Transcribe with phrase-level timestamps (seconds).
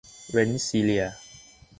[0.31, 1.15] เรนส์ซีเลียร์